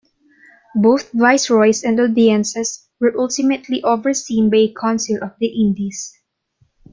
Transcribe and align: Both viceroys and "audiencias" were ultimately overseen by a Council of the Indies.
Both 0.73 1.11
viceroys 1.11 1.83
and 1.83 1.99
"audiencias" 1.99 2.87
were 2.99 3.13
ultimately 3.15 3.83
overseen 3.83 4.49
by 4.49 4.57
a 4.57 4.73
Council 4.73 5.19
of 5.21 5.35
the 5.39 5.45
Indies. 5.45 6.17